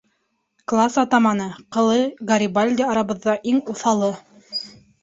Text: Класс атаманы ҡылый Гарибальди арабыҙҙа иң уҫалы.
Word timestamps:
Класс 0.71 0.95
атаманы 1.01 1.47
ҡылый 1.77 2.01
Гарибальди 2.33 2.89
арабыҙҙа 2.95 3.39
иң 3.55 3.65
уҫалы. 3.77 4.13